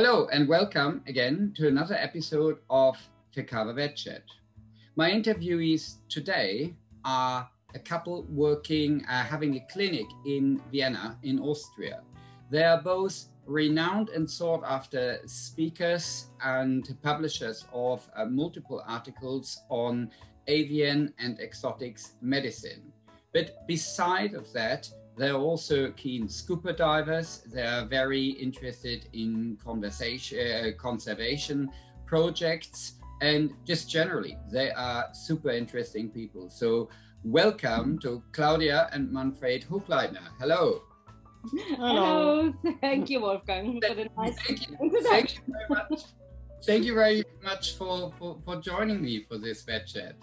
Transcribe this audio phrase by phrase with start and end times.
[0.00, 2.96] Hello and welcome again to another episode of
[3.34, 4.22] Verkava VetChat.
[4.94, 12.02] My interviewees today are a couple working, uh, having a clinic in Vienna, in Austria.
[12.48, 20.12] They are both renowned and sought after speakers and publishers of uh, multiple articles on
[20.46, 22.92] avian and exotics medicine.
[23.32, 24.88] But beside of that,
[25.18, 27.42] they're also keen scuba divers.
[27.52, 31.70] They are very interested in conversation, uh, conservation
[32.06, 36.48] projects, and just generally, they are super interesting people.
[36.48, 36.88] So,
[37.24, 40.28] welcome to Claudia and Manfred Hochleitner.
[40.38, 40.82] Hello.
[41.50, 42.52] Hello.
[42.62, 42.74] Hello.
[42.80, 44.76] Thank you, Wolfgang, for the nice thank you.
[45.02, 46.02] Thank you very much.
[46.64, 50.14] Thank you very much for, for, for joining me for this vet chat.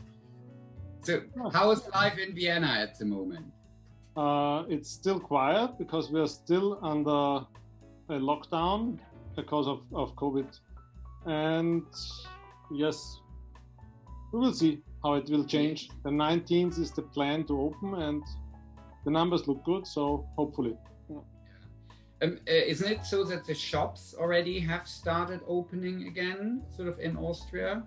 [1.01, 1.21] So,
[1.51, 3.45] how is life in Vienna at the moment?
[4.15, 7.45] Uh, it's still quiet because we are still under
[8.09, 8.97] a lockdown
[9.35, 10.47] because of, of COVID.
[11.25, 11.83] And
[12.71, 13.19] yes,
[14.31, 15.89] we will see how it will change.
[16.03, 18.23] The 19th is the plan to open, and
[19.03, 20.77] the numbers look good, so hopefully.
[22.21, 26.99] Um, uh, isn't it so that the shops already have started opening again, sort of
[26.99, 27.83] in Austria?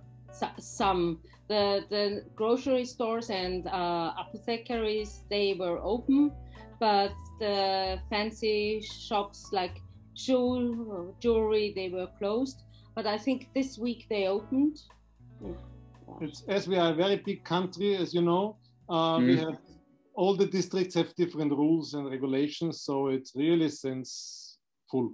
[0.58, 6.32] Some the the grocery stores and uh, apothecaries they were open,
[6.78, 9.80] but the fancy shops like
[10.14, 12.62] shoe jewelry they were closed.
[12.94, 14.78] But I think this week they opened.
[16.20, 18.56] It's, as we are a very big country, as you know,
[18.88, 19.26] uh, mm.
[19.26, 19.58] we have
[20.14, 24.58] all the districts have different rules and regulations, so it's really since
[24.90, 25.12] full.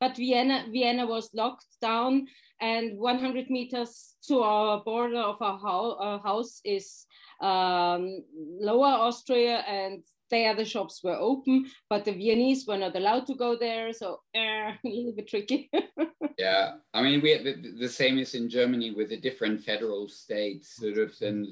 [0.00, 2.26] But Vienna, Vienna was locked down,
[2.60, 7.06] and 100 meters to our border of our, ho- our house is
[7.40, 8.22] um,
[8.60, 13.34] Lower Austria, and there the shops were open, but the Viennese were not allowed to
[13.34, 14.38] go there, so uh,
[14.72, 15.70] a little bit tricky.
[16.38, 20.76] yeah, I mean, we the, the, same is in Germany with the different federal states.
[20.76, 21.46] Sort of, and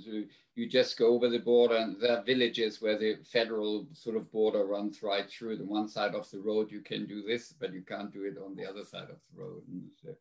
[0.56, 4.30] you just go over the border, and there are villages where the federal sort of
[4.30, 5.56] border runs right through.
[5.56, 8.36] The one side of the road you can do this, but you can't do it
[8.44, 9.62] on the other side of the road.
[10.02, 10.14] So,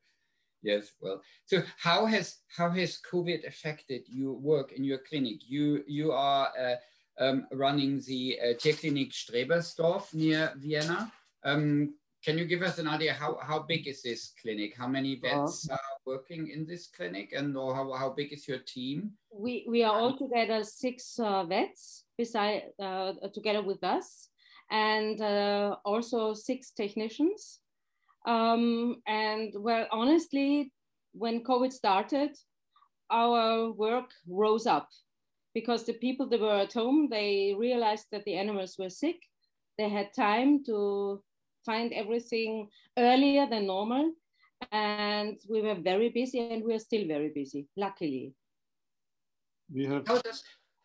[0.63, 5.41] yes, well, so how has how has COVID affected your work in your clinic?
[5.47, 6.75] You you are uh,
[7.19, 11.11] um, running the uh, Tierklinik Strebersdorf near Vienna.
[11.43, 11.93] Um,
[12.23, 14.75] can you give us an idea how, how big is this clinic?
[14.77, 15.41] How many uh-huh.
[15.41, 19.11] vets are working in this clinic, and or how, how big is your team?
[19.31, 24.29] We we are all together six uh, vets beside uh, together with us,
[24.71, 27.59] and uh, also six technicians.
[28.25, 30.71] Um, and well, honestly,
[31.11, 32.37] when COVID started,
[33.11, 34.87] our work rose up
[35.53, 39.17] because the people that were at home they realized that the animals were sick.
[39.77, 41.23] They had time to
[41.65, 44.13] find everything earlier than normal.
[44.71, 48.33] And we were very busy and we are still very busy, luckily.
[49.73, 50.07] We have...
[50.07, 50.43] How, does,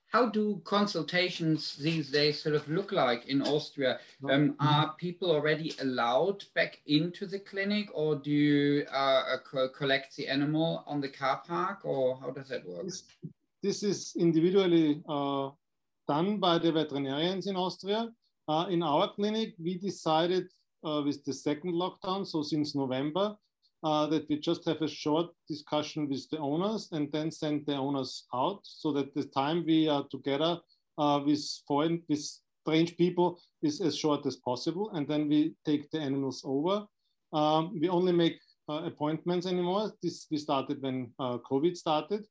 [0.08, 4.00] how do consultations these days sort of look like in Austria?
[4.28, 10.16] Um, are people already allowed back into the clinic or do you uh, uh collect
[10.16, 12.86] the animal on the car park or how does that work?
[13.62, 15.50] This, is individually uh,
[16.06, 18.08] done by the veterinarians in Austria.
[18.46, 20.46] Uh, in our clinic, we decided
[20.84, 23.34] uh, with the second lockdown, so since November,
[23.82, 27.74] uh, that we just have a short discussion with the owners and then send the
[27.74, 30.58] owners out so that the time we are together
[30.96, 32.24] uh, with foreign, with
[32.62, 34.90] strange people is as short as possible.
[34.94, 36.86] And then we take the animals over.
[37.32, 38.38] Um, we only make
[38.68, 39.92] uh, appointments anymore.
[40.02, 42.24] This we started when uh, COVID started.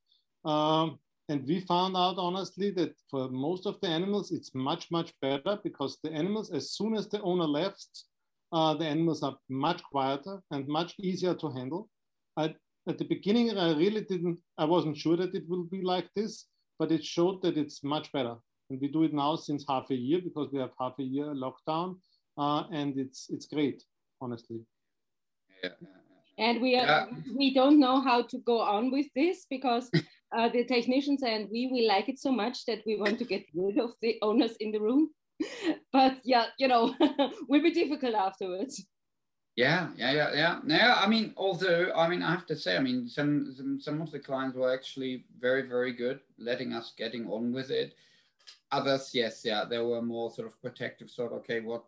[0.44, 5.12] Um, and we found out honestly that for most of the animals, it's much, much
[5.20, 8.04] better because the animals, as soon as the owner left,
[8.50, 11.90] uh, the animals are much quieter and much easier to handle.
[12.38, 12.54] I,
[12.88, 16.46] at the beginning, I really didn't, I wasn't sure that it will be like this,
[16.78, 18.36] but it showed that it's much better.
[18.70, 21.26] And we do it now since half a year because we have half a year
[21.26, 21.96] lockdown,
[22.38, 23.82] uh, and it's it's great,
[24.20, 24.60] honestly.
[25.62, 25.70] Yeah.
[26.38, 27.06] And we are, yeah.
[27.36, 29.90] we don't know how to go on with this because
[30.36, 33.44] uh, the technicians and we we like it so much that we want to get
[33.54, 35.10] rid of the owners in the room.
[35.92, 36.94] but yeah, you know,
[37.48, 38.84] will be difficult afterwards.
[39.56, 40.58] Yeah, yeah, yeah, yeah.
[40.66, 44.00] Yeah, I mean, although I mean, I have to say, I mean, some some, some
[44.00, 47.94] of the clients were actually very, very good, letting us getting on with it.
[48.70, 51.84] Others, yes, yeah, they were more sort of protective, sort of, okay, what,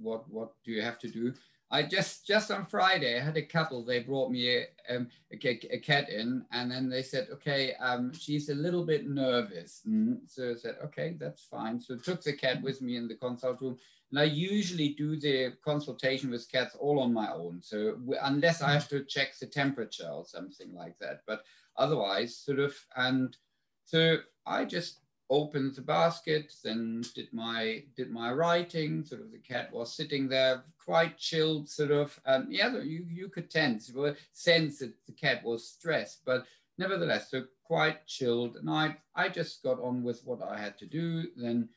[0.00, 1.34] what, what do you have to do?
[1.72, 3.84] I just just on Friday I had a couple.
[3.84, 8.12] They brought me a, um, a, a cat in, and then they said, "Okay, um,
[8.12, 10.18] she's a little bit nervous." Mm.
[10.26, 13.14] So I said, "Okay, that's fine." So I took the cat with me in the
[13.14, 13.78] consult room,
[14.10, 17.60] and I usually do the consultation with cats all on my own.
[17.62, 21.44] So unless I have to check the temperature or something like that, but
[21.76, 23.36] otherwise, sort of, and
[23.84, 24.99] so I just
[25.30, 29.04] opened the basket, then did my did my writing.
[29.04, 32.18] Sort of the cat was sitting there, quite chilled, sort of.
[32.26, 33.90] And yeah, you you could tense,
[34.32, 36.44] sense that the cat was stressed, but
[36.76, 38.56] nevertheless, so quite chilled.
[38.56, 41.28] And I I just got on with what I had to do.
[41.36, 41.68] Then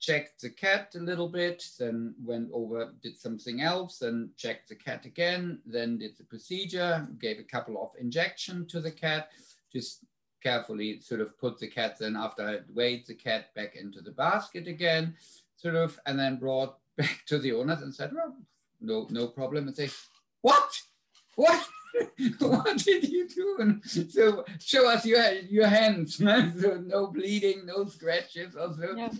[0.00, 4.74] checked the cat a little bit, then went over, did something else, then checked the
[4.74, 9.30] cat again, then did the procedure, gave a couple of injection to the cat,
[9.72, 10.04] just
[10.42, 14.10] carefully sort of put the cat then after I weighed the cat back into the
[14.10, 15.14] basket again,
[15.56, 18.36] sort of, and then brought back to the owners and said, well,
[18.80, 19.68] no, no problem.
[19.68, 19.90] And say,
[20.40, 20.80] what?
[21.36, 21.66] What?
[22.38, 23.56] what did you do?
[23.60, 26.58] And so show us your your hands, man.
[26.58, 28.96] So no bleeding, no scratches or so.
[28.96, 29.10] Yeah.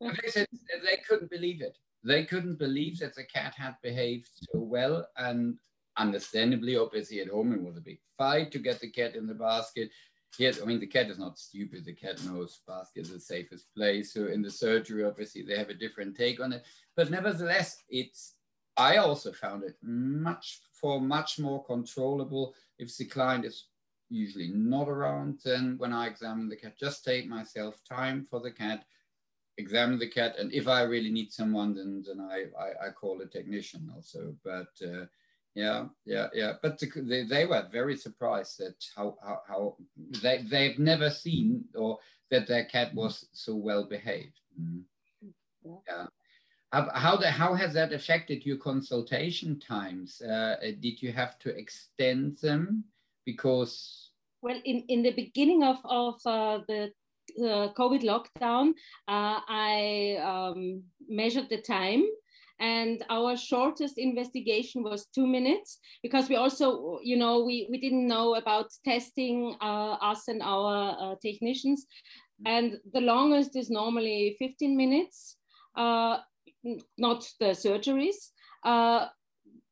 [0.00, 0.48] They said
[0.82, 1.78] they couldn't believe it.
[2.04, 5.06] They couldn't believe that the cat had behaved so well.
[5.16, 5.58] And
[5.96, 9.34] understandably, obviously at home it was a big fight to get the cat in the
[9.34, 9.90] basket.
[10.38, 11.84] Yes, I mean the cat is not stupid.
[11.84, 14.14] The cat knows basket is the safest place.
[14.14, 16.64] So in the surgery, obviously they have a different take on it.
[16.96, 18.34] But nevertheless, it's
[18.76, 23.66] I also found it much for much more controllable if the client is
[24.08, 25.40] usually not around.
[25.44, 28.84] Then when I examine the cat, just take myself time for the cat,
[29.58, 33.20] examine the cat, and if I really need someone, then then I I, I call
[33.20, 34.34] a technician also.
[34.42, 35.04] But uh,
[35.54, 36.52] yeah yeah yeah.
[36.62, 39.76] but the, they, they were very surprised that how, how, how
[40.22, 41.98] they, they've never seen or
[42.30, 42.98] that their cat mm-hmm.
[42.98, 44.40] was so well behaved.
[44.60, 44.82] Mm.
[45.86, 46.06] yeah.
[46.72, 50.22] How, how, the, how has that affected your consultation times?
[50.22, 52.84] Uh, did you have to extend them?
[53.26, 54.10] Because
[54.40, 56.90] well in, in the beginning of, of uh, the
[57.38, 58.70] uh, COVID lockdown,
[59.08, 62.04] uh, I um, measured the time
[62.62, 68.06] and our shortest investigation was two minutes because we also you know we, we didn't
[68.06, 71.86] know about testing uh, us and our uh, technicians.
[72.46, 75.36] And the longest is normally 15 minutes
[75.76, 76.18] uh,
[76.98, 78.30] not the surgeries.
[78.64, 79.06] Uh,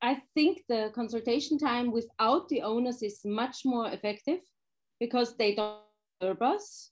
[0.02, 4.40] i think the consultation time without the owners is much more effective
[4.98, 5.78] because they don't
[6.20, 6.90] disturb us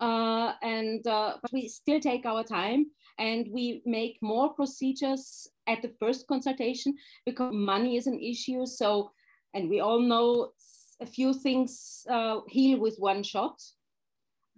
[0.00, 2.86] uh, and uh, but we still take our time
[3.18, 6.94] and we make more procedures at the first consultation
[7.26, 8.64] because money is an issue.
[8.64, 9.10] So,
[9.54, 10.52] and we all know
[11.00, 13.60] a few things uh, heal with one shot.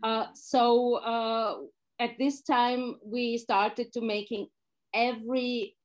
[0.02, 1.56] Uh, so uh,
[1.98, 4.48] at this time, we started to making
[4.94, 5.76] every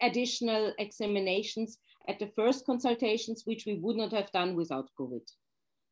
[0.00, 1.78] additional examinations
[2.08, 5.22] at the first consultations, which we would not have done without COVID.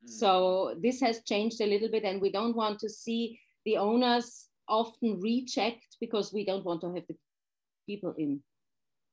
[0.05, 0.09] Mm.
[0.09, 4.47] So this has changed a little bit, and we don't want to see the owners
[4.67, 7.15] often rechecked because we don't want to have the
[7.87, 8.41] people in.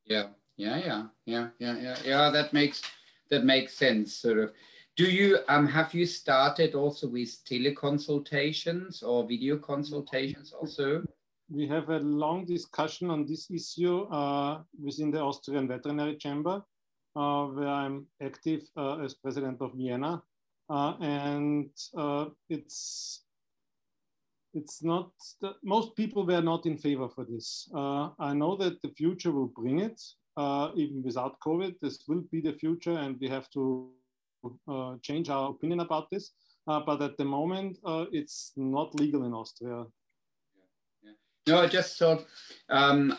[0.06, 2.30] Yeah, yeah, yeah, yeah, yeah, yeah, yeah.
[2.30, 2.82] That makes
[3.30, 4.14] that makes sense.
[4.14, 4.52] Sort of.
[4.96, 11.02] Do you um have you started also with teleconsultations or video consultations also?
[11.48, 16.62] We have a long discussion on this issue uh, within the Austrian Veterinary Chamber,
[17.16, 20.22] uh, where I'm active uh, as president of Vienna.
[20.70, 23.24] Uh, and uh, it's
[24.54, 27.68] it's not that most people were not in favor for this.
[27.74, 30.00] Uh, I know that the future will bring it,
[30.36, 31.74] uh, even without COVID.
[31.80, 33.90] This will be the future, and we have to
[34.68, 36.32] uh, change our opinion about this.
[36.68, 37.78] Uh, but at the moment,
[38.12, 39.86] it's not legal in Austria.
[41.46, 42.26] No, I just thought
[42.68, 43.16] um,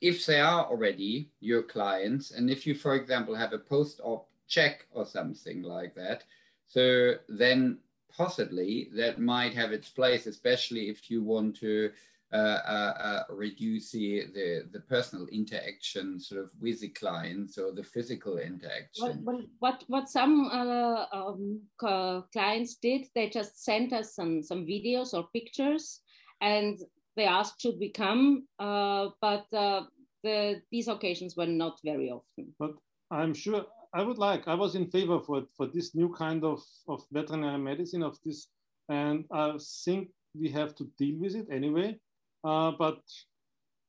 [0.00, 4.86] if they are already your clients, and if you, for example, have a post-op check
[4.92, 6.24] or something like that,
[6.72, 7.76] so then
[8.16, 11.90] possibly that might have its place, especially if you want to
[12.32, 17.72] uh, uh, uh, reduce the, the, the, personal interaction sort of with the clients or
[17.72, 19.22] the physical interaction.
[19.22, 25.12] Well, what, what some uh, um, clients did, they just sent us some, some videos
[25.12, 26.00] or pictures
[26.40, 26.78] and
[27.16, 28.46] they asked, should we come?
[28.58, 29.82] Uh, but uh,
[30.24, 32.54] the, these occasions were not very often.
[32.58, 32.72] But
[33.10, 36.62] I'm sure I would like, I was in favor for, for this new kind of,
[36.88, 38.48] of veterinary medicine of this,
[38.88, 40.08] and I think
[40.38, 41.98] we have to deal with it anyway.
[42.42, 43.00] Uh, but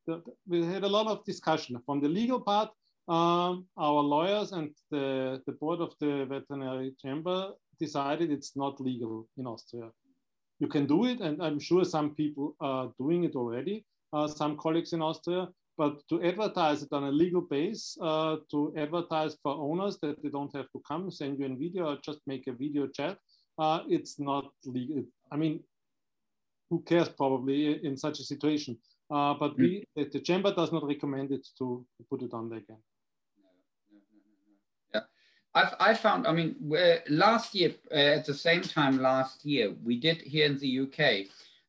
[0.05, 2.69] the, we had a lot of discussion from the legal part.
[3.07, 9.27] Um, our lawyers and the, the board of the veterinary chamber decided it's not legal
[9.37, 9.89] in Austria.
[10.59, 14.57] You can do it, and I'm sure some people are doing it already, uh, some
[14.57, 19.53] colleagues in Austria, but to advertise it on a legal base, uh, to advertise for
[19.55, 22.53] owners that they don't have to come, send you a video, or just make a
[22.53, 23.17] video chat,
[23.57, 25.03] uh, it's not legal.
[25.31, 25.63] I mean,
[26.69, 28.77] who cares probably in such a situation?
[29.09, 32.49] Uh, but we, the, the, chamber does not recommend it to, to put it on
[32.49, 32.77] there again.
[34.93, 35.01] Yeah,
[35.53, 36.55] I've, I found, I mean,
[37.09, 41.27] last year, uh, at the same time last year, we did here in the UK,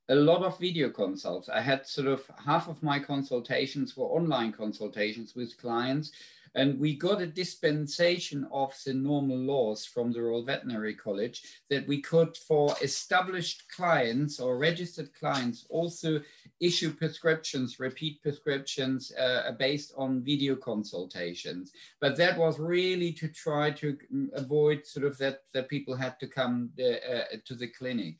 [0.08, 1.48] a lot of video consults.
[1.48, 6.12] I had sort of half of my consultations were online consultations with clients,
[6.56, 11.86] and we got a dispensation of the normal laws from the Royal Veterinary College that
[11.88, 16.20] we could, for established clients or registered clients, also
[16.60, 21.72] issue prescriptions, repeat prescriptions uh, based on video consultations.
[22.00, 23.98] But that was really to try to
[24.34, 28.18] avoid sort of that, that people had to come the, uh, to the clinic.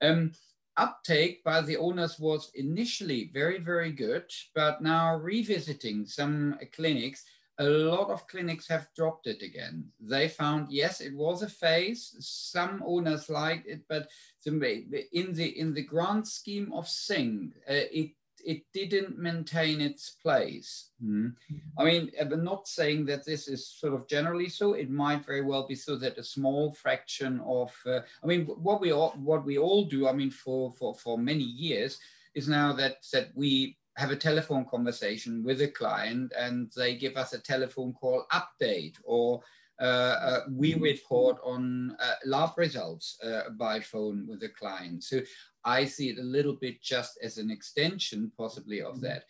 [0.00, 0.32] Um,
[0.78, 7.24] uptake by the owners was initially very, very good, but now revisiting some clinics,
[7.58, 9.84] a lot of clinics have dropped it again.
[10.00, 12.14] They found, yes, it was a phase.
[12.20, 14.08] Some owners liked it, but
[14.46, 18.12] in the in the grand scheme of things, uh, it
[18.44, 20.90] it didn't maintain its place.
[21.02, 21.28] Hmm.
[21.76, 24.74] I mean, I'm not saying that this is sort of generally so.
[24.74, 28.80] It might very well be so that a small fraction of, uh, I mean, what
[28.80, 30.08] we all what we all do.
[30.08, 31.98] I mean, for for for many years
[32.34, 37.16] is now that that we have a telephone conversation with a client and they give
[37.16, 39.42] us a telephone call update or
[39.80, 45.04] uh, uh, we report on uh, lab results uh, by phone with the client.
[45.04, 45.20] So
[45.68, 49.04] I see it a little bit just as an extension, possibly, of mm-hmm.
[49.04, 49.24] that.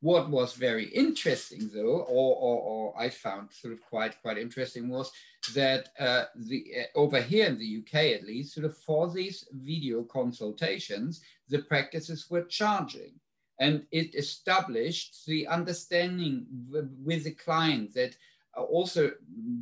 [0.00, 4.88] What was very interesting, though, or, or, or I found sort of quite quite interesting,
[4.88, 5.10] was
[5.54, 9.48] that uh, the uh, over here in the UK, at least, sort of for these
[9.50, 13.14] video consultations, the practices were charging,
[13.58, 18.14] and it established the understanding with the client that
[18.56, 19.10] uh, also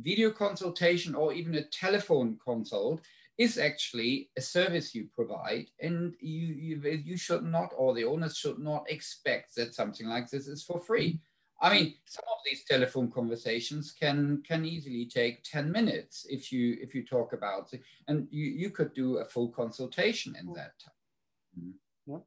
[0.01, 3.01] video consultation or even a telephone consult
[3.37, 8.35] is actually a service you provide and you, you, you should not or the owners
[8.35, 11.19] should not expect that something like this is for free.
[11.61, 16.77] I mean some of these telephone conversations can can easily take 10 minutes if you
[16.81, 20.73] if you talk about it and you, you could do a full consultation in that
[20.83, 21.73] time.
[22.05, 22.17] Yeah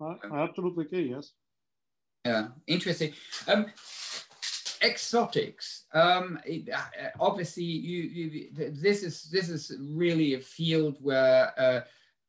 [0.00, 1.32] i, absolutely agree yes.
[2.24, 3.12] Yeah interesting.
[3.46, 3.66] Um,
[4.82, 5.84] exotics.
[5.92, 11.80] Um, it, uh, obviously, you, you, this is this is really a field where uh,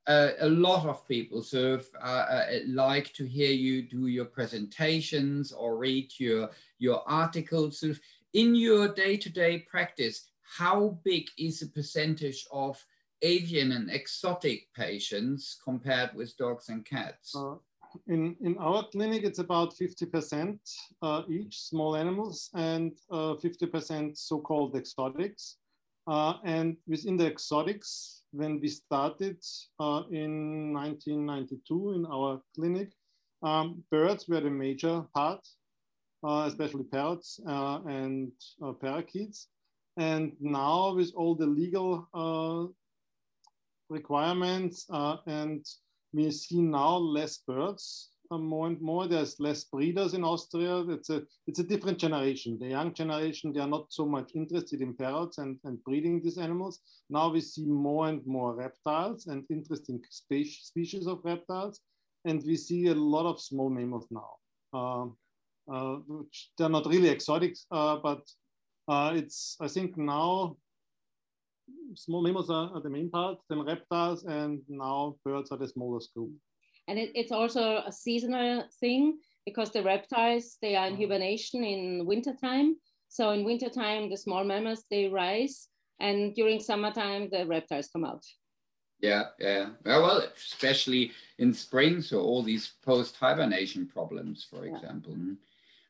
[0.08, 4.26] uh, a lot of people sort of uh, uh, like to hear you do your
[4.26, 7.80] presentations or read your your articles.
[7.80, 8.00] Sort of
[8.34, 12.84] in your day-to-day practice, how big is the percentage of
[13.22, 17.36] avian and exotic patients compared with dogs and cats?
[17.36, 17.56] Uh,
[18.08, 20.58] in, in our clinic, it's about 50%
[21.02, 25.58] uh, each small animals and 50% uh, so-called exotics.
[26.08, 29.38] Uh, and within the exotics, when we started
[29.80, 32.92] uh, in 1992 in our clinic,
[33.42, 35.46] um, birds were the major part,
[36.28, 38.32] uh, especially parrots and
[38.82, 39.48] parakeets.
[39.98, 42.74] And now with all the legal
[43.90, 45.66] requirements and
[46.14, 49.08] we see now less birds uh, more and more.
[49.08, 50.84] There's less breeders in Austria.
[50.90, 52.58] It's a it's a different generation.
[52.60, 56.38] The young generation they are not so much interested in parrots and, and breeding these
[56.38, 56.80] animals.
[57.10, 61.82] Now we see more and more reptiles and interesting spe- species of reptiles,
[62.26, 64.32] and we see a lot of small mammals now.
[64.74, 65.06] Uh,
[65.72, 68.22] uh, which they're not really exotic, uh, but
[68.88, 70.58] uh, it's I think now
[71.96, 76.14] small mammals are, are, the main part, then reptiles, and now birds are the smallest
[76.14, 76.32] group.
[76.88, 81.02] And it, it's also a seasonal thing because the reptiles they are in uh-huh.
[81.04, 82.76] hibernation in wintertime.
[83.10, 85.68] So in wintertime, the small mammals they rise,
[86.00, 88.24] and during summertime, the reptiles come out.
[89.00, 89.70] Yeah, yeah.
[89.86, 94.76] Well, especially in spring, so all these post hibernation problems, for yeah.
[94.76, 95.18] example.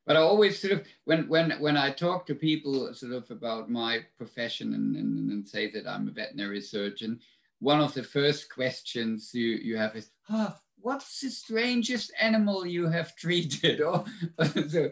[0.05, 3.69] But I always sort of when when when I talk to people sort of about
[3.69, 7.19] my profession and, and, and say that I'm a veterinary surgeon,
[7.59, 12.87] one of the first questions you you have is, oh, what's the strangest animal you
[12.87, 13.81] have treated?
[13.81, 14.05] Or
[14.67, 14.91] so,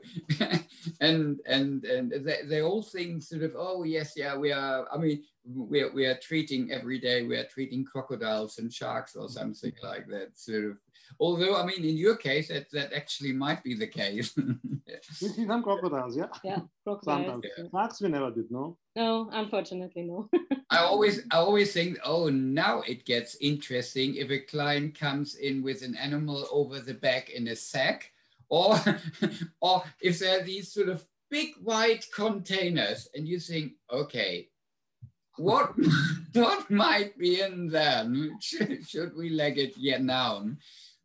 [1.01, 4.87] and and and they, they all think sort of, oh yes, yeah, we are.
[4.91, 7.23] I mean, we are, we are treating every day.
[7.23, 10.37] We are treating crocodiles and sharks or something like that.
[10.39, 10.77] Sort of
[11.19, 14.33] Although, I mean, in your case, that, that actually might be the case.
[15.21, 16.27] we see some crocodiles, yeah.
[16.43, 17.43] Yeah, crocodiles.
[17.57, 17.65] Yeah.
[17.71, 18.77] Sharks we never did, no.
[18.95, 20.29] No, unfortunately, no.
[20.69, 25.63] I always, I always think, oh, now it gets interesting if a client comes in
[25.63, 28.11] with an animal over the back in a sack
[28.51, 28.77] or
[29.61, 34.49] or if there are these sort of big white containers and you think, okay,
[35.37, 35.73] what
[36.33, 38.37] what might be in them?
[38.41, 40.45] Should, should we leg it yet now?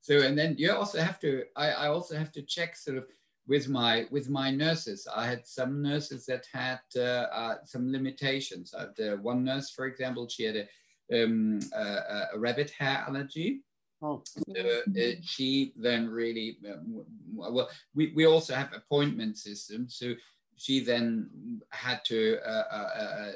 [0.06, 3.06] So and then you also have to I, I also have to check sort of
[3.48, 5.08] with my with my nurses.
[5.12, 8.72] I had some nurses that had uh, uh, some limitations.
[8.72, 10.68] I had uh, one nurse, for example, she had
[11.10, 13.62] a, um, a, a rabbit hair allergy.
[14.00, 14.22] Oh.
[14.48, 17.68] Uh, she then really um, well.
[17.92, 20.14] We, we also have appointment system, so
[20.56, 23.32] she then had to uh, uh, uh,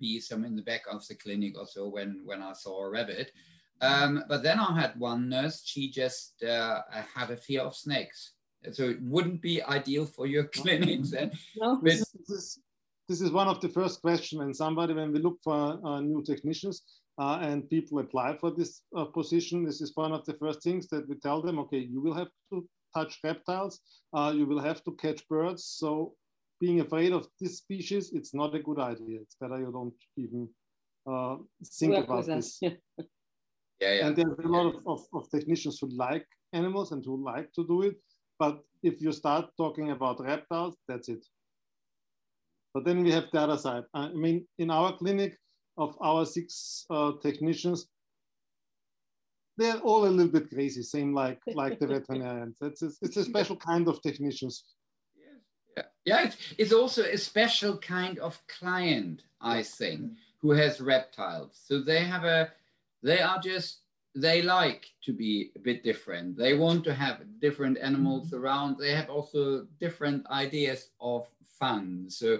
[0.00, 3.30] be some in the back of the clinic also when when I saw a rabbit.
[3.82, 5.62] Um, but then I had one nurse.
[5.64, 6.80] She just uh,
[7.14, 8.32] had a fear of snakes,
[8.70, 11.10] so it wouldn't be ideal for your clinics.
[11.10, 11.80] Then, no.
[11.82, 12.60] this, is,
[13.08, 16.22] this is one of the first questions when somebody when we look for uh, new
[16.22, 16.82] technicians.
[17.18, 18.80] Uh, and people apply for this
[19.12, 19.64] position.
[19.64, 21.58] This is one of the first things that we tell them.
[21.58, 23.80] Okay, you will have to touch reptiles.
[24.32, 25.64] you will have to catch birds.
[25.64, 26.14] So
[26.62, 29.20] being afraid of this species, it's not a good idea.
[29.20, 30.48] It's better you don't even
[31.06, 31.36] uh,
[31.78, 32.60] think Work about this.
[33.82, 34.06] yeah, yeah.
[34.06, 37.66] And there's a lot of, of, of, technicians who like animals and who like to
[37.66, 37.96] do it.
[38.38, 41.24] But if you start talking about reptiles, that's it.
[42.74, 43.84] But then we have the other side.
[43.94, 45.36] I mean, in our clinic,
[45.78, 47.88] of our six uh, technicians,
[49.56, 52.56] they're all a little bit crazy, same like like the veterinarians.
[52.62, 54.64] It's a, it's a special kind of technicians.
[55.76, 61.60] Yeah, yeah it's, it's also a special kind of client, I think, who has reptiles.
[61.66, 62.50] So they have a,
[63.02, 63.80] they are just,
[64.14, 66.36] they like to be a bit different.
[66.36, 68.42] They want to have different animals mm-hmm.
[68.44, 68.76] around.
[68.78, 71.26] They have also different ideas of
[71.58, 72.06] fun.
[72.08, 72.38] So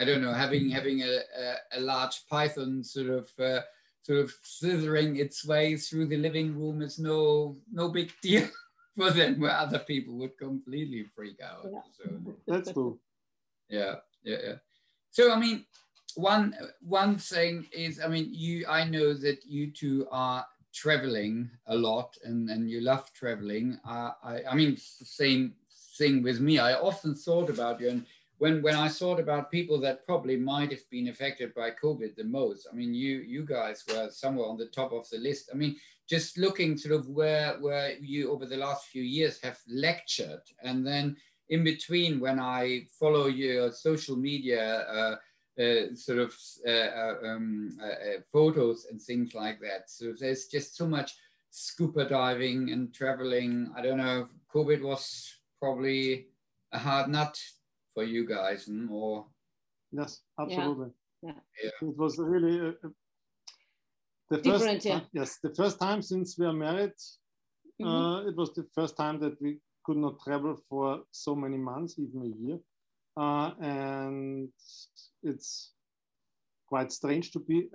[0.00, 3.60] I don't know, having having a, a, a large python sort of uh,
[4.02, 8.48] sort of slithering its way through the living room is no no big deal.
[8.96, 11.66] for them where other people would completely freak out.
[11.70, 11.80] Yeah.
[11.96, 12.98] So that's cool.
[13.68, 14.54] Yeah, yeah, yeah.
[15.10, 15.64] So I mean,
[16.16, 21.76] one one thing is, I mean, you I know that you two are traveling a
[21.76, 23.78] lot and and you love traveling.
[23.86, 25.54] Uh, I I mean, same
[25.98, 26.58] thing with me.
[26.58, 28.06] I often thought about you and
[28.42, 32.24] when when I thought about people that probably might have been affected by COVID the
[32.24, 35.48] most, I mean, you you guys were somewhere on the top of the list.
[35.52, 35.76] I mean,
[36.08, 40.84] just looking sort of where where you over the last few years have lectured, and
[40.84, 41.16] then
[41.50, 44.62] in between when I follow your social media.
[44.98, 45.16] Uh,
[45.60, 46.34] uh, sort of
[46.66, 49.90] uh, uh um, uh, uh, photos and things like that.
[49.90, 51.12] So there's just so much
[51.50, 53.72] scuba diving and traveling.
[53.76, 54.28] I don't know.
[54.54, 56.26] COVID was probably
[56.72, 57.38] a hard nut
[57.94, 59.26] for you guys or
[59.92, 60.90] yes absolutely
[61.22, 61.32] yeah.
[61.62, 61.88] yeah.
[61.88, 62.74] it was really
[64.30, 65.00] the Different, first yeah.
[65.12, 66.98] yes the first time since we are married
[67.80, 67.86] mm-hmm.
[67.86, 71.98] uh, it was the first time that we could not travel for so many months
[71.98, 72.58] even a year
[73.16, 74.48] uh, and
[75.22, 75.72] it's
[76.68, 77.68] quite strange to be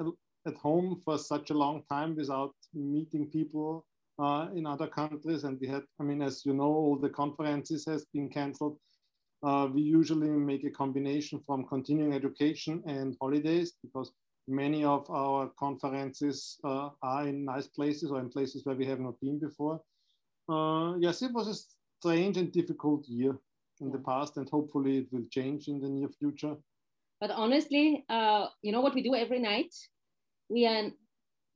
[0.45, 3.85] at home for such a long time without meeting people
[4.19, 7.85] uh, in other countries and we had i mean as you know all the conferences
[7.85, 8.77] has been cancelled
[9.43, 14.11] uh, we usually make a combination from continuing education and holidays because
[14.47, 18.99] many of our conferences uh, are in nice places or in places where we have
[18.99, 19.81] not been before.
[20.49, 21.55] Uh, yes, it was a
[21.99, 23.37] strange and difficult year
[23.81, 26.55] in the past, and hopefully it will change in the near future.
[27.19, 29.73] But honestly, uh, you know what we do every night?
[30.49, 30.93] We are in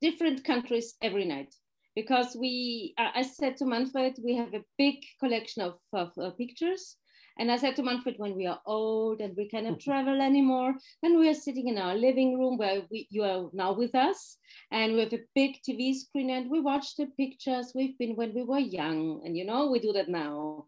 [0.00, 1.54] different countries every night
[1.94, 6.30] because we, uh, I said to Manfred, we have a big collection of, of uh,
[6.30, 6.96] pictures
[7.38, 11.18] and I said to Manfred, when we are old and we cannot travel anymore, then
[11.18, 14.36] we are sitting in our living room where we, you are now with us,
[14.70, 18.34] and we have a big TV screen and we watch the pictures we've been when
[18.34, 19.22] we were young.
[19.24, 20.66] And you know, we do that now.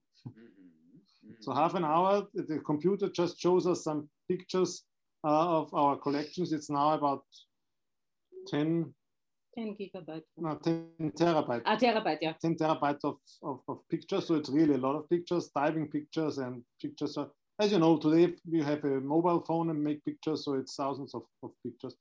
[1.44, 4.84] So half an hour, the computer just shows us some pictures
[5.24, 6.54] uh, of our collections.
[6.54, 7.24] It's now about
[8.48, 8.94] 10,
[9.54, 10.22] 10 gigabyte.
[10.38, 11.60] No, 10 terabyte.
[11.66, 12.32] Ah, terabyte, yeah.
[12.40, 14.26] 10 terabytes of, of, of, pictures.
[14.26, 17.18] So it's really a lot of pictures, diving pictures and pictures.
[17.60, 20.46] As you know, today we have a mobile phone and make pictures.
[20.46, 21.94] So it's thousands of, of pictures.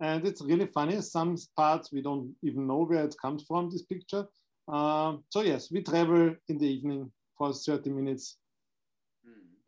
[0.00, 1.00] And it's really funny.
[1.00, 4.26] Some parts we don't even know where it comes from, this picture.
[4.66, 8.36] Um, so yes, we travel in the evening for 30 minutes.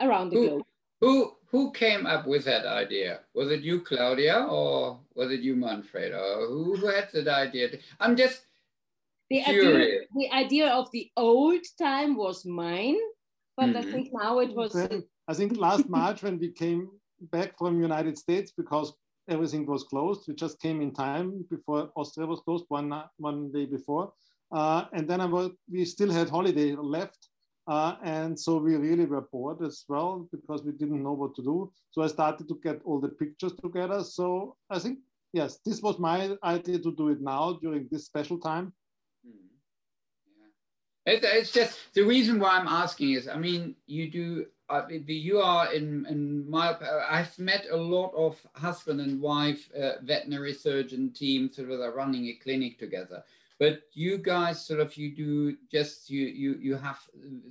[0.00, 0.62] Around the globe.
[1.00, 3.20] Who who came up with that idea?
[3.34, 7.78] Was it you, Claudia, or was it you, Manfred, or who, who had that idea?
[8.00, 8.46] I'm just
[9.30, 9.76] the curious.
[9.76, 10.00] idea.
[10.14, 12.98] The idea of the old time was mine,
[13.56, 13.78] but mm -hmm.
[13.78, 13.92] I mm-hmm.
[13.92, 14.72] think now it was.
[15.30, 16.82] I think last March when we came
[17.36, 18.88] back from United States because
[19.34, 20.20] everything was closed.
[20.28, 22.88] We just came in time before Austria was closed one
[23.28, 24.12] one day before,
[24.58, 27.28] uh, and then I was, we still had holiday left,
[27.66, 31.42] Uh, and so we really were bored as well because we didn't know what to
[31.42, 31.72] do.
[31.90, 34.02] So I started to get all the pictures together.
[34.02, 34.98] So I think,
[35.32, 38.72] yes, this was my idea to do it now during this special time.
[39.24, 39.32] Mm.
[41.06, 41.12] Yeah.
[41.12, 45.38] It, it's just the reason why I'm asking is, I mean, you do, uh, you
[45.38, 50.54] are in, in my, uh, I've met a lot of husband and wife uh, veterinary
[50.54, 53.22] surgeon teams that are running a clinic together
[53.62, 56.98] but you guys sort of you do just you you you have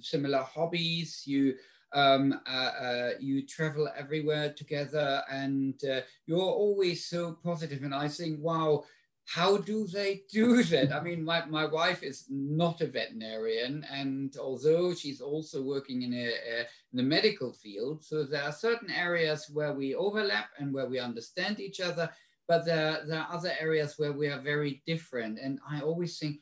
[0.02, 1.24] similar hobbies.
[1.26, 1.56] You
[1.93, 7.84] um, uh, uh, you travel everywhere together and uh, you're always so positive.
[7.84, 8.84] And i think wow
[9.26, 10.91] how do they do that?
[10.91, 13.86] I mean my, my wife is not a veterinarian.
[13.89, 16.58] And although she's also working in a, a
[16.91, 21.00] in the medical field so there are certain areas where we overlap and where we
[21.00, 22.10] understand each other
[22.47, 25.39] but there, there are other areas where we are very different.
[25.39, 26.38] And I always think,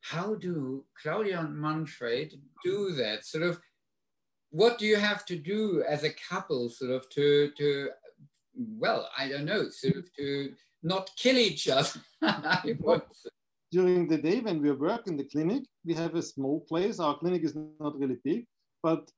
[0.00, 3.24] how do Claudia and Manfred do that?
[3.24, 3.60] Sort of,
[4.50, 7.90] what do you have to do as a couple, sort of, to to,
[8.54, 12.00] well, I don't know, sort of, to not kill each other.
[13.72, 17.00] During the day when we work in the clinic, we have a small place.
[17.00, 18.46] Our clinic is not really big,
[18.82, 19.10] but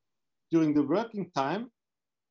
[0.50, 1.70] during the working time,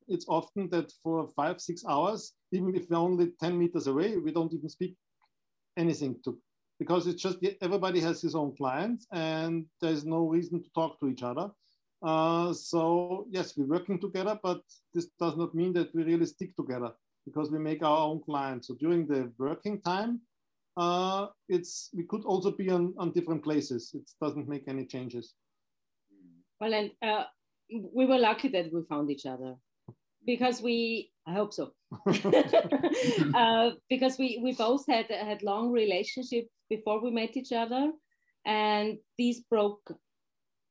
[0.08, 4.32] it's often that for five, six hours, even if we're only 10 meters away, we
[4.32, 4.96] don't even speak
[5.76, 6.38] anything to,
[6.78, 11.08] because it's just everybody has his own clients and there's no reason to talk to
[11.08, 11.50] each other.
[12.02, 14.62] Uh, so yes, we're working together, but
[14.94, 16.92] this does not mean that we really stick together
[17.26, 18.68] because we make our own clients.
[18.68, 20.20] So during the working time,
[20.76, 23.90] uh, it's we could also be on, on different places.
[23.94, 25.34] It doesn't make any changes.
[26.60, 27.24] Well, and uh,
[27.70, 29.56] we were lucky that we found each other
[30.24, 31.72] because we I hope so
[33.34, 37.92] uh, because we we both had had long relationships before we met each other
[38.46, 39.92] and these broke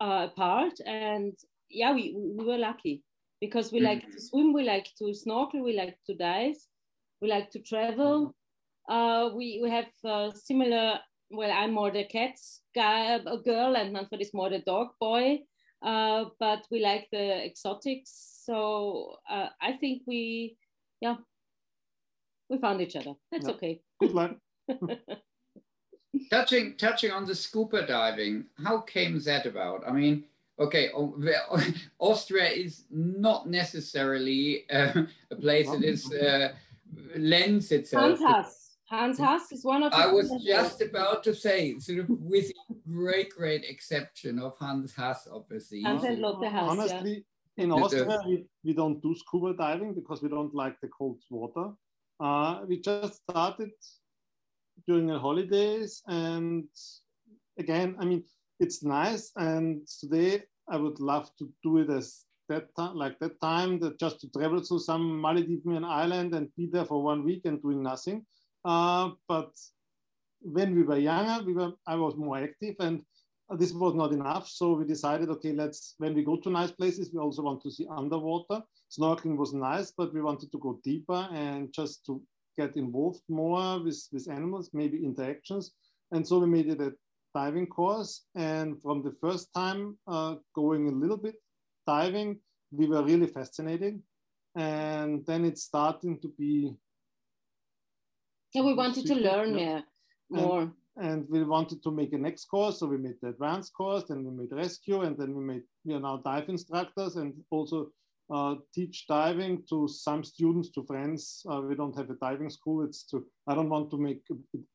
[0.01, 1.33] uh, apart and
[1.69, 3.03] yeah we, we were lucky
[3.41, 4.19] because we like to mm-hmm.
[4.19, 6.55] swim we like to snorkel we like to dive
[7.21, 8.33] we like to travel
[8.89, 10.99] uh, we, we have uh, similar
[11.31, 15.39] well i'm more the cats guy a girl and manfred is more the dog boy
[15.81, 18.41] uh, but we like the exotics.
[18.43, 20.57] So uh, I think we,
[21.01, 21.15] yeah,
[22.49, 23.13] we found each other.
[23.31, 23.53] That's yeah.
[23.53, 23.81] okay.
[23.99, 24.35] Good luck.
[26.29, 29.87] touching touching on the scuba diving, how came that about?
[29.87, 30.25] I mean,
[30.59, 30.89] okay,
[31.99, 36.53] Austria is not necessarily uh, a place that is uh,
[37.15, 38.19] lends itself.
[38.19, 39.93] Fantastic Hans Hass is one of.
[39.93, 42.51] I was just about to say, sort of, with
[42.89, 45.83] great, great exception of Hans Hass, obviously.
[45.83, 46.69] Hans and Lotte Hass.
[46.69, 47.19] Honestly, yeah.
[47.57, 51.71] In Austria, we, we don't do scuba diving because we don't like the cold water.
[52.19, 53.71] Uh, we just started
[54.87, 56.65] during the holidays, and
[57.57, 58.23] again, I mean,
[58.59, 59.31] it's nice.
[59.35, 63.99] And today, I would love to do it as that time, like that time, that
[63.99, 67.83] just to travel to some Maldivian island and be there for one week and doing
[67.83, 68.25] nothing.
[68.65, 69.51] Uh, but
[70.41, 73.01] when we were younger, we were, I was more active and
[73.55, 74.47] this was not enough.
[74.47, 77.71] So we decided, okay, let's, when we go to nice places, we also want to
[77.71, 78.61] see underwater.
[78.91, 82.21] Snorkeling was nice, but we wanted to go deeper and just to
[82.57, 85.71] get involved more with, with animals, maybe interactions.
[86.11, 86.93] And so we made it a
[87.33, 88.25] diving course.
[88.35, 91.35] And from the first time uh, going a little bit
[91.85, 92.39] diving,
[92.71, 94.03] we were really fascinating.
[94.55, 96.75] And then it's starting to be
[98.53, 99.81] yeah, we wanted to learn yeah,
[100.29, 100.61] more.
[100.61, 104.05] And, and, we wanted to make a next course, so we made the advanced course,
[104.07, 107.91] then we made rescue, and then we made we are now dive instructors and also
[108.33, 111.45] uh, teach diving to some students, to friends.
[111.49, 112.83] Uh, we don't have a diving school.
[112.83, 114.21] It's to I don't want to make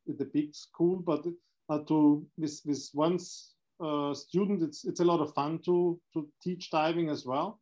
[0.07, 1.27] the big school, but
[1.69, 3.19] uh, to with with one
[3.85, 7.61] uh, student, it's it's a lot of fun to to teach diving as well,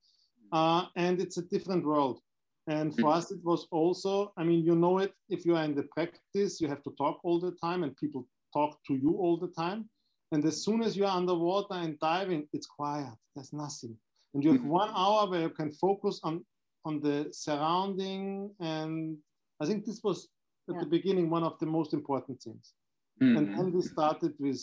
[0.53, 2.21] uh, and it's a different world.
[2.67, 5.75] And for us, it was also, I mean, you know it, if you are in
[5.75, 9.37] the practice, you have to talk all the time and people talk to you all
[9.37, 9.89] the time.
[10.33, 13.97] And as soon as you're underwater and diving, it's quiet, there's nothing.
[14.35, 14.71] And you have mm-hmm.
[14.71, 16.45] one hour where you can focus on,
[16.85, 18.55] on the surrounding.
[18.61, 19.17] And
[19.61, 20.29] I think this was
[20.69, 20.81] at yeah.
[20.83, 22.75] the beginning one of the most important things.
[23.21, 23.37] Mm-hmm.
[23.37, 24.61] And then we started with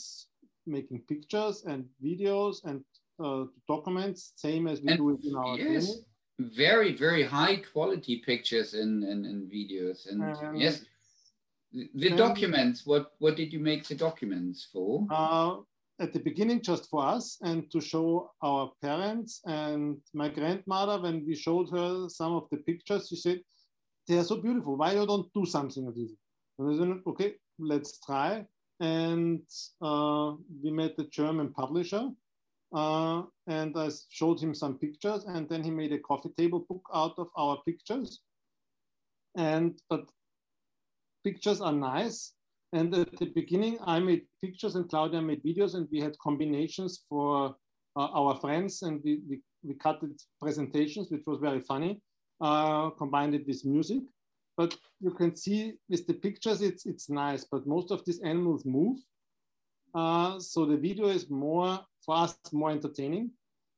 [0.65, 2.83] making pictures and videos and
[3.23, 5.85] uh, documents, same as we and do it in our yes.
[5.85, 6.05] clinic
[6.39, 10.81] very very high quality pictures and and, and videos and um, yes
[12.03, 14.89] the um, documents what what did you make the documents for?
[15.09, 15.51] Uh,
[15.99, 21.17] at the beginning just for us and to show our parents and my grandmother when
[21.27, 23.39] we showed her some of the pictures she said
[24.07, 24.77] they are so beautiful.
[24.77, 26.11] Why you don't do something of this
[26.57, 28.45] and I said okay let's try.
[28.79, 29.41] And
[29.81, 32.05] uh, we met the german publisher
[32.73, 36.83] Uh, and I showed him some pictures, and then he made a coffee table book
[36.93, 38.09] out of our pictures.
[39.35, 40.03] And but
[41.27, 42.17] pictures are nice.
[42.77, 46.91] And at the beginning, I made pictures, and Claudia made videos, and we had combinations
[47.09, 47.29] for
[47.99, 49.35] uh, our friends, and we, we,
[49.67, 49.97] we cut
[50.41, 51.91] presentations, which was very funny.
[52.39, 54.03] Uh, combined it with music,
[54.59, 54.71] but
[55.05, 57.43] you can see with the pictures, it's it's nice.
[57.51, 58.97] But most of these animals move,
[60.01, 61.79] uh, so the video is more,
[62.23, 63.31] us, more entertaining.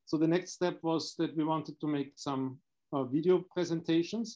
[0.09, 2.43] So the next step was that we wanted to make some
[2.91, 4.27] uh, video presentations.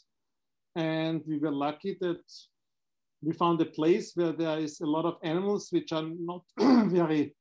[0.76, 2.24] And we were lucky that
[3.24, 6.44] we found a place where there is a lot of animals which are not
[6.90, 7.36] very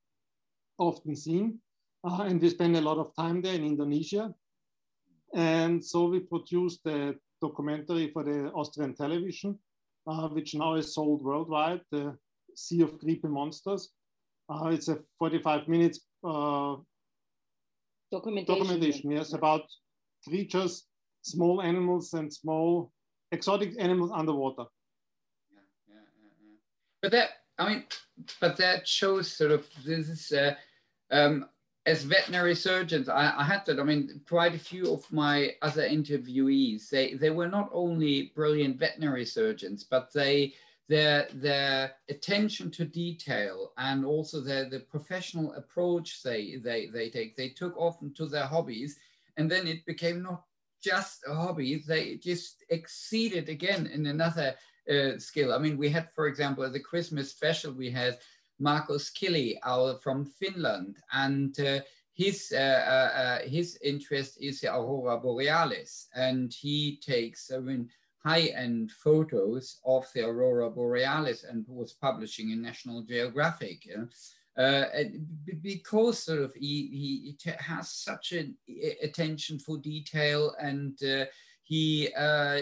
[0.78, 1.58] often seen.
[2.04, 4.34] Uh, and we spend a lot of time there in Indonesia.
[5.34, 9.58] And so we produced a documentary for the Austrian television,
[10.06, 12.16] uh, which now is sold worldwide, the
[12.54, 13.90] Sea of Creepy Monsters.
[14.48, 16.76] Uh, it's a 45 minutes uh,
[18.10, 18.58] documentation.
[18.58, 19.62] documentation, yes, about
[20.28, 20.86] creatures,
[21.22, 22.92] small animals and small
[23.30, 24.64] exotic animals underwater.
[27.02, 27.84] But that, I mean,
[28.40, 30.54] but that shows sort of this is, uh,
[31.10, 31.46] um,
[31.84, 33.80] as veterinary surgeons, I, I, had that.
[33.80, 38.78] I mean, quite a few of my other interviewees, they, they were not only brilliant
[38.78, 40.54] veterinary surgeons, but they
[40.88, 47.36] their their attention to detail and also their the professional approach they they they take
[47.36, 48.98] they took often to their hobbies
[49.36, 50.42] and then it became not
[50.82, 54.54] just a hobby they just exceeded again in another
[54.90, 58.18] uh, skill i mean we had for example at the christmas special we had
[58.58, 61.80] Marco killy out from finland and uh,
[62.14, 67.88] his uh, uh, uh, his interest is the aurora borealis and he takes i mean
[68.24, 73.88] high-end photos of the aurora borealis and was publishing in National Geographic.
[74.56, 74.84] Uh,
[75.62, 78.54] because sort of he, he has such an
[79.02, 81.24] attention for detail and uh,
[81.62, 82.60] he uh,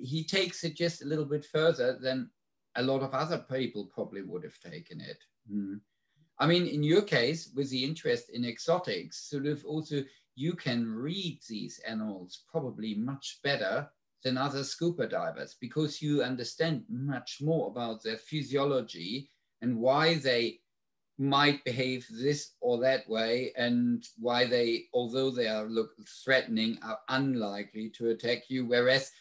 [0.00, 2.30] he takes it just a little bit further than
[2.76, 5.18] a lot of other people probably would have taken it.
[5.52, 5.80] Mm.
[6.38, 10.02] I mean, in your case, with the interest in exotics, sort of also
[10.34, 13.88] you can read these animals probably much better
[14.24, 19.28] than other scuba divers because you understand much more about their physiology
[19.60, 20.60] and why they
[21.18, 25.90] might behave this or that way and why they although they are look
[26.24, 29.12] threatening are unlikely to attack you whereas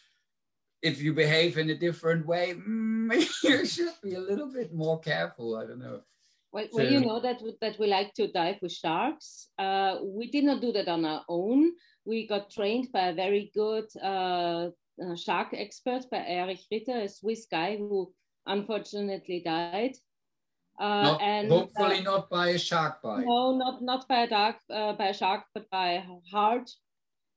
[0.81, 2.53] if you behave in a different way
[3.43, 6.01] you should be a little bit more careful i don't know
[6.53, 9.47] well, so, well, you know that that we like to dive with sharks.
[9.57, 11.71] Uh, we did not do that on our own.
[12.03, 14.69] We got trained by a very good uh,
[15.01, 18.11] uh, shark expert by Erich Ritter, a Swiss guy who
[18.45, 19.95] unfortunately died.
[20.79, 23.25] Uh, not, and hopefully uh, not by a shark bite.
[23.25, 26.69] No, not not by a dark, uh, by a shark, but by heart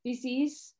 [0.04, 0.74] disease.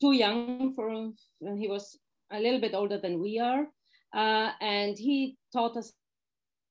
[0.00, 1.16] Too young for him.
[1.56, 1.98] he was
[2.30, 3.66] a little bit older than we are,
[4.14, 5.92] uh, and he taught us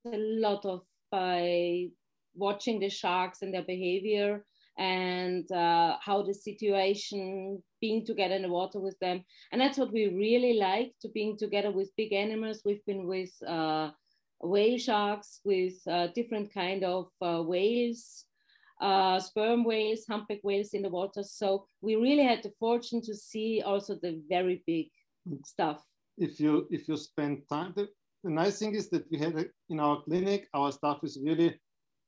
[0.05, 1.87] a lot of by
[2.35, 4.45] watching the sharks and their behavior
[4.77, 9.23] and uh, how the situation being together in the water with them.
[9.51, 12.61] And that's what we really like to being together with big animals.
[12.65, 13.91] We've been with uh,
[14.41, 18.25] whale sharks with uh, different kind of uh, whales
[18.81, 21.23] uh, sperm whales humpback whales in the water.
[21.23, 24.87] So we really had the fortune to see also the very big
[25.45, 25.83] stuff.
[26.17, 27.87] If you if you spend time the,
[28.23, 31.59] the nice thing is that we had in our clinic our staff is really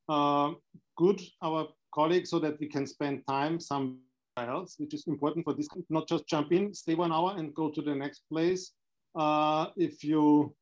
[0.08, 0.52] uh,
[0.96, 3.98] good our colleagues so that we can spend time somewhere
[4.36, 7.70] else, which is important for this, not just jump in, stay one hour and go
[7.70, 8.72] to the next place.
[9.14, 10.54] Uh, if you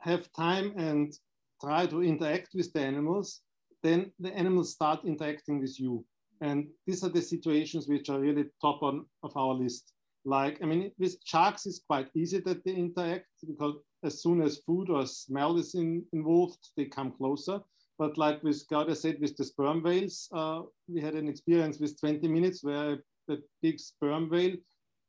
[0.00, 1.12] have time and
[1.60, 3.40] try to interact with the animals,
[3.82, 6.04] then the animals start interacting with you.
[6.40, 9.92] And these are the situations which are really top on of our list.
[10.24, 14.58] Like, I mean, with sharks, it's quite easy that they interact because as soon as
[14.58, 17.60] food or smell is in, involved, they come closer.
[17.98, 21.98] But like with Claudia said, with the sperm whales, uh, we had an experience with
[21.98, 24.56] 20 minutes where the big sperm whale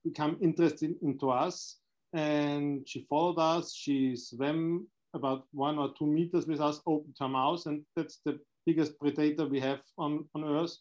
[0.04, 1.78] became interested into us
[2.14, 3.74] and she followed us.
[3.74, 8.40] She swam about one or two meters with us, opened her mouth, and that's the
[8.70, 10.76] biggest predator we have on, on Earth.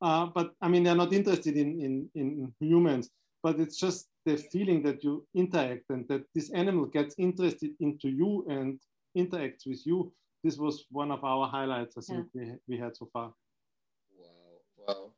[0.00, 3.10] Uh, but I mean, they're not interested in, in, in humans,
[3.42, 8.08] but it's just the feeling that you interact and that this animal gets interested into
[8.08, 8.80] you and
[9.16, 10.12] interacts with you
[10.44, 12.42] this was one of our highlights I think yeah.
[12.68, 13.32] we, we had so far.
[14.16, 15.10] Wow, wow.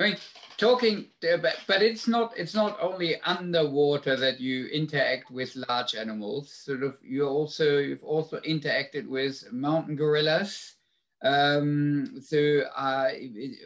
[0.00, 0.16] I mean,
[0.56, 6.52] talking, but, but it's not it's not only underwater that you interact with large animals.
[6.52, 10.76] Sort of, you also you've also interacted with mountain gorillas,
[11.24, 13.08] Um, so, uh,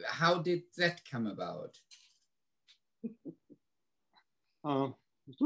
[0.07, 1.77] how did that come about?
[4.65, 4.89] Uh,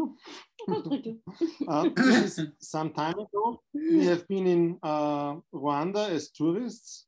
[1.68, 1.88] uh,
[2.60, 3.62] some time ago.
[3.74, 7.06] We have been in uh, Rwanda as tourists,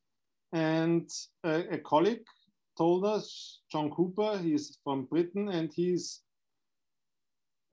[0.53, 1.09] and
[1.45, 2.25] a, a, colleague
[2.77, 6.23] told us, John Cooper, he's from Britain, and he's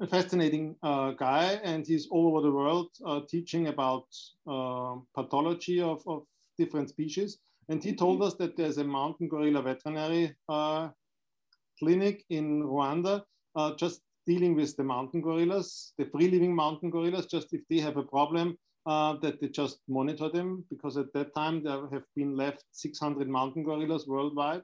[0.01, 4.05] a fascinating uh, guy, and he's all over the world uh, teaching about
[4.47, 6.23] uh, pathology of, of,
[6.61, 7.39] different species.
[7.69, 10.89] And he told us that there's a mountain gorilla veterinary uh,
[11.79, 13.23] clinic in Rwanda,
[13.55, 17.79] uh, just dealing with the mountain gorillas, the free living mountain gorillas, just if they
[17.79, 22.03] have a problem, uh, that they just monitor them because at that time there have
[22.15, 24.63] been left 600 mountain gorillas worldwide.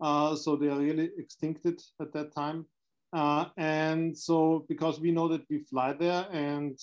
[0.00, 2.66] Uh, so they are really extincted at that time.
[3.12, 6.78] Uh, and so because we know that we fly there and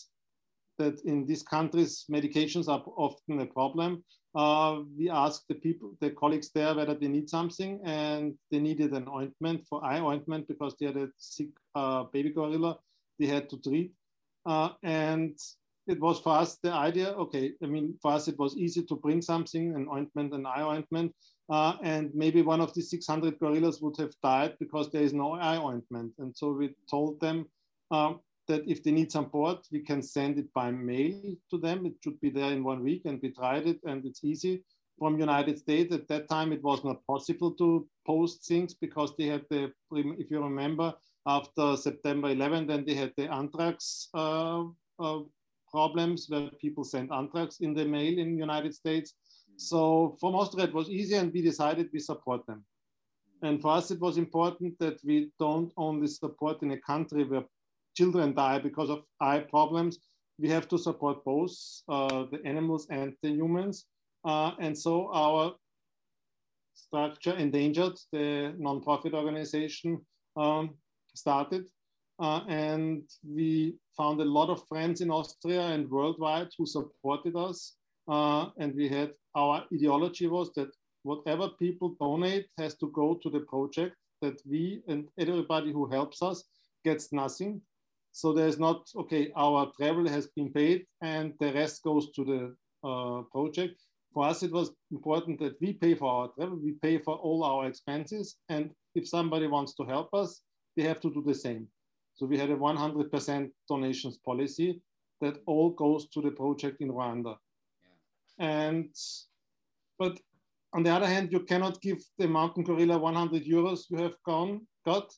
[0.79, 4.03] that in these countries medications are often a problem,
[4.36, 8.91] uh, we asked the people, the colleagues there, whether they need something, and they needed
[8.93, 12.78] an ointment for eye ointment because they had a sick uh, baby gorilla
[13.19, 13.91] they had to treat.
[14.46, 15.38] Uh, and
[15.88, 18.96] it was for us the idea, okay, I mean, for us it was easy to
[18.96, 21.13] bring something, an ointment, an eye ointment,
[21.50, 25.34] uh, and maybe one of the 600 gorillas would have died because there is no
[25.34, 26.13] eye ointment.
[26.17, 27.46] And so we told them,
[27.91, 31.86] um, that if they need support, we can send it by mail to them.
[31.86, 34.63] It should be there in one week, and we tried it, and it's easy.
[34.99, 39.25] From United States, at that time, it was not possible to post things because they
[39.25, 40.93] had the, if you remember,
[41.25, 44.63] after September 11, then they had the anthrax uh,
[44.99, 45.19] uh,
[45.71, 49.13] problems where people sent anthrax in the mail in United States.
[49.58, 52.63] So from Austria, it was easy, and we decided we support them.
[53.41, 57.43] And for us, it was important that we don't only support in a country where
[57.95, 59.99] children die because of eye problems,
[60.39, 61.56] we have to support both
[61.89, 63.86] uh, the animals and the humans.
[64.25, 65.53] Uh, and so our
[66.73, 69.99] structure endangered the nonprofit organization
[70.38, 70.75] um,
[71.15, 71.65] started.
[72.19, 77.75] Uh, and we found a lot of friends in austria and worldwide who supported us.
[78.08, 80.69] Uh, and we had our ideology was that
[81.03, 86.21] whatever people donate has to go to the project that we and everybody who helps
[86.21, 86.43] us
[86.86, 87.62] gets nothing
[88.13, 92.88] so there's not, okay, our travel has been paid and the rest goes to the
[92.88, 93.82] uh, project.
[94.13, 97.43] For us, it was important that we pay for our travel, we pay for all
[97.43, 98.36] our expenses.
[98.49, 100.41] And if somebody wants to help us,
[100.78, 101.67] they have to do the same.
[102.13, 104.80] So we had a 100% donations policy
[105.21, 107.36] that all goes to the project in Rwanda.
[108.38, 108.47] Yeah.
[108.47, 108.89] And,
[109.97, 110.19] but
[110.73, 114.67] on the other hand, you cannot give the mountain gorilla 100 euros you have gone,
[114.86, 115.12] got.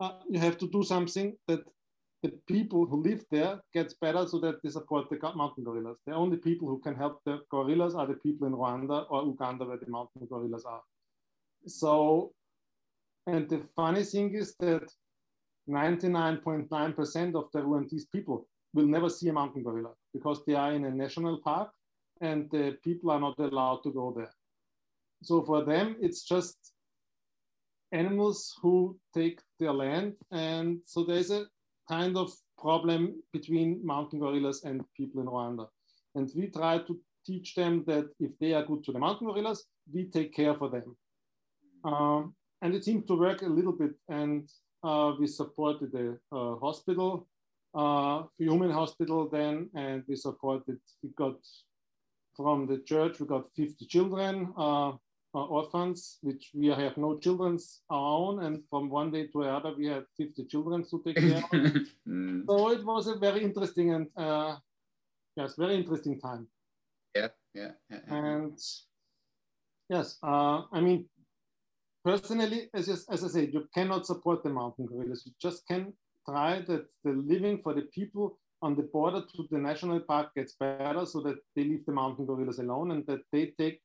[0.00, 1.60] Uh, you have to do something that
[2.22, 5.98] the people who live there gets better so that they support the mountain gorillas.
[6.06, 9.64] The only people who can help the gorillas are the people in Rwanda or Uganda
[9.64, 10.82] where the mountain gorillas are.
[11.66, 12.32] So,
[13.26, 14.90] and the funny thing is that
[15.68, 20.84] 99.9% of the Rwandese people will never see a mountain gorilla because they are in
[20.84, 21.70] a national park
[22.20, 24.32] and the people are not allowed to go there.
[25.22, 26.56] So for them, it's just
[27.92, 30.14] animals who take their land.
[30.30, 31.46] And so there's a
[31.90, 33.00] kind of problem
[33.32, 35.66] between mountain gorillas and people in Rwanda.
[36.14, 39.64] And we try to teach them that if they are good to the mountain gorillas,
[39.92, 40.96] we take care for them.
[41.84, 43.94] Um, and it seemed to work a little bit.
[44.08, 44.48] And
[44.82, 47.26] uh, we supported the uh, hospital,
[47.74, 51.36] uh, human hospital then, and we supported, we got
[52.36, 54.52] from the church, we got 50 children.
[55.32, 59.72] Uh, orphans, which we have no children's our own, and from one day to another
[59.78, 61.44] we had 50 children to take care of.
[62.08, 62.44] mm.
[62.48, 64.56] So it was a very interesting and uh,
[65.36, 66.48] yes, very interesting time.
[67.14, 67.70] Yeah, yeah.
[67.88, 68.14] yeah, yeah.
[68.16, 68.58] And
[69.88, 71.08] yes, uh, I mean,
[72.04, 75.22] personally, as, as I said, you cannot support the mountain gorillas.
[75.26, 75.92] You just can
[76.28, 80.54] try that the living for the people on the border to the national park gets
[80.54, 83.80] better so that they leave the mountain gorillas alone and that they take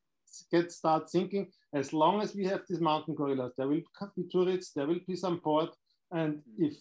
[0.51, 3.81] get start thinking as long as we have these mountain gorillas, there will
[4.15, 5.69] be tourists, there will be some port,
[6.11, 6.73] and if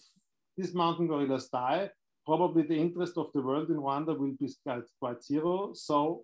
[0.57, 1.89] these mountain gorillas die,
[2.25, 5.71] probably the interest of the world in Rwanda will be quite, quite zero.
[5.73, 6.23] So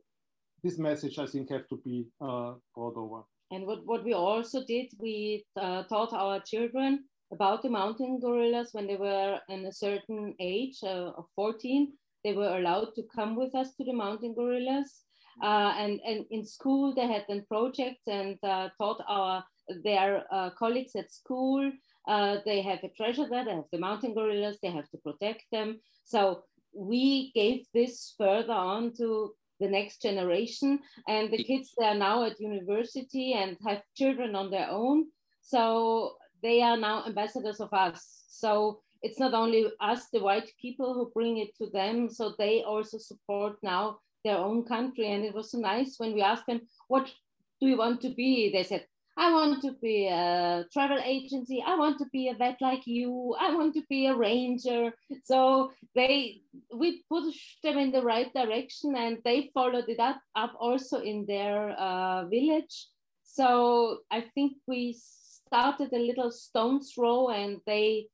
[0.64, 3.24] this message, I think, have to be uh, brought over.
[3.52, 7.04] And what, what we also did, we uh, taught our children
[7.34, 11.92] about the mountain gorillas when they were in a certain age uh, of 14.
[12.24, 15.02] They were allowed to come with us to the mountain gorillas
[15.42, 19.44] uh, and, and in school, they had then projects and uh, taught our
[19.84, 21.72] their uh, colleagues at school.
[22.08, 23.46] Uh, they have a treasure there.
[23.46, 24.58] They have the mountain gorillas.
[24.62, 25.80] They have to protect them.
[26.04, 30.80] So we gave this further on to the next generation.
[31.08, 35.06] And the kids they are now at university and have children on their own.
[35.42, 38.24] So they are now ambassadors of us.
[38.28, 42.10] So it's not only us, the white people, who bring it to them.
[42.10, 45.12] So they also support now their own country.
[45.12, 47.12] And it was so nice when we asked them, what
[47.60, 48.52] do you want to be?
[48.52, 48.86] They said,
[49.18, 51.64] I want to be a travel agency.
[51.66, 53.36] I want to be a vet like you.
[53.40, 54.94] I want to be a ranger.
[55.24, 56.42] So they
[56.74, 61.26] we pushed them in the right direction, and they followed it up up also in
[61.26, 62.88] their uh, village.
[63.24, 68.08] So I think we started a little stone's throw, and they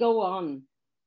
[0.00, 0.62] go on.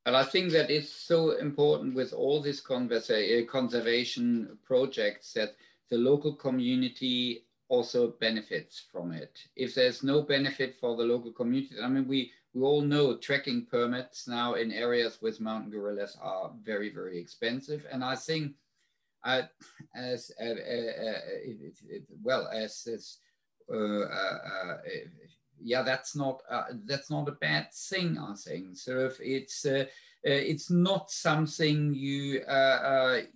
[0.05, 5.55] And I think that is so important with all these conversa- conservation projects that
[5.89, 9.39] the local community also benefits from it.
[9.55, 13.65] If there's no benefit for the local community, I mean, we, we all know trekking
[13.65, 17.85] permits now in areas with mountain gorillas are very, very expensive.
[17.91, 18.53] And I think
[19.23, 19.43] uh,
[19.95, 22.85] as, uh, uh, it, it, well, as,
[23.71, 24.77] uh, uh, uh,
[25.63, 26.41] yeah, that's not
[26.85, 28.17] that's not a bad thing.
[28.17, 29.05] I think so.
[29.05, 29.65] If it's
[30.23, 32.41] it's not something you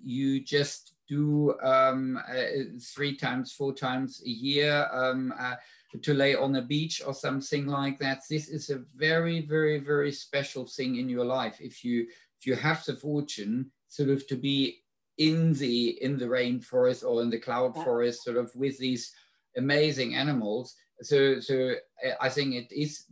[0.04, 2.44] you just do um, uh,
[2.82, 5.56] three times, four times a year um, uh,
[6.02, 8.22] to lay on a beach or something like that.
[8.30, 11.60] This is a very, very, very special thing in your life.
[11.60, 12.08] If you
[12.40, 14.84] if you have the fortune sort of to be
[15.18, 17.84] in the in the rainforest or in the cloud yeah.
[17.84, 19.14] forest, sort of with these
[19.56, 20.76] amazing animals.
[21.02, 21.76] So so
[22.06, 23.06] uh, I think it is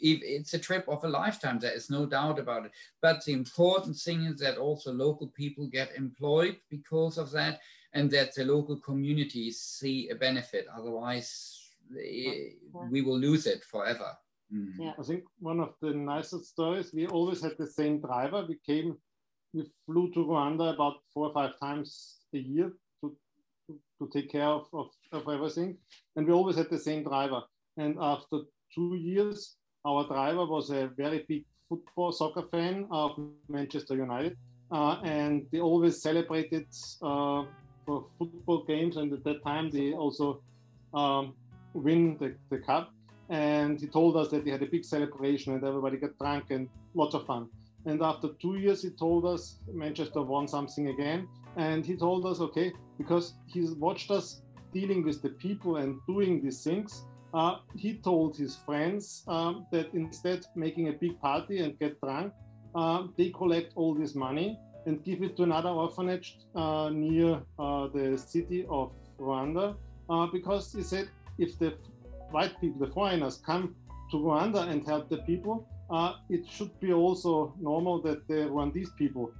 [0.00, 1.58] it's a trip of a lifetime.
[1.58, 2.72] There is no doubt about it.
[3.02, 7.60] But the important thing is that also local people get employed because of that,
[7.92, 10.66] and that the local communities see a benefit.
[10.74, 12.50] Otherwise, eh,
[12.90, 14.16] we will lose it forever.
[14.54, 14.72] Mm.
[14.78, 14.92] Yeah.
[14.98, 16.92] I think one of the nicest stories.
[16.94, 18.46] We always had the same driver.
[18.48, 18.96] We came,
[19.52, 22.72] we flew to Rwanda about four or five times a year
[23.98, 25.76] to take care of, of, of everything,
[26.16, 27.42] and we always had the same driver.
[27.76, 28.40] And after
[28.74, 33.18] two years, our driver was a very big football soccer fan of
[33.48, 34.36] Manchester United,
[34.70, 36.66] uh, and they always celebrated
[37.02, 37.44] uh,
[37.86, 38.96] for football games.
[38.96, 40.42] And at that time, they also
[40.94, 41.34] um,
[41.72, 42.92] win the, the cup.
[43.30, 46.68] And he told us that they had a big celebration and everybody got drunk and
[46.94, 47.48] lots of fun.
[47.84, 51.28] And after two years, he told us Manchester won something again.
[51.56, 54.42] And he told us, okay, because he watched us
[54.72, 59.92] dealing with the people and doing these things, uh, he told his friends um, that
[59.94, 62.32] instead making a big party and get drunk,
[62.74, 67.88] uh, they collect all this money and give it to another orphanage uh, near uh,
[67.88, 69.76] the city of Rwanda,
[70.08, 71.74] uh, because he said if the
[72.30, 73.74] white people, the foreigners, come
[74.10, 78.94] to Rwanda and help the people, uh, it should be also normal that the Rwandese
[78.96, 79.30] people,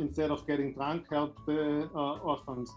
[0.00, 1.88] instead of getting drunk, help the
[2.22, 2.70] orphans.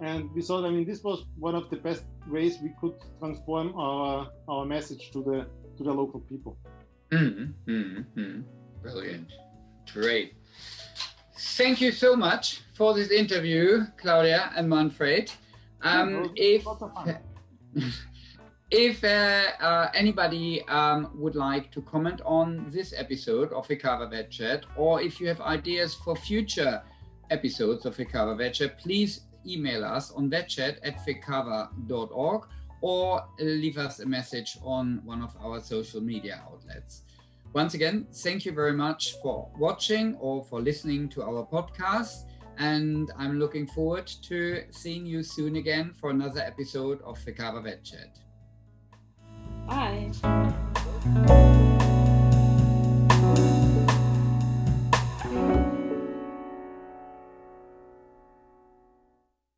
[0.00, 3.74] And we thought, I mean, this was one of the best ways we could transform
[3.76, 6.58] our our message to the to the local people.
[7.10, 8.40] Mm-hmm, mm-hmm.
[8.82, 9.32] Brilliant,
[9.92, 10.34] great.
[11.38, 15.32] Thank you so much for this interview, Claudia and Manfred.
[15.82, 16.66] Um, if
[18.70, 24.30] if uh, uh, anybody um, would like to comment on this episode of FECAVA Vet
[24.30, 26.82] Chat, or if you have ideas for future
[27.30, 32.48] episodes of FECAVA Vet Chat, please email us on vetchat at fecava.org
[32.80, 37.02] or leave us a message on one of our social media outlets.
[37.52, 42.24] Once again, thank you very much for watching or for listening to our podcast.
[42.58, 47.84] And I'm looking forward to seeing you soon again for another episode of FECAVA Vet
[47.84, 48.18] Chat.
[49.66, 50.12] Bye.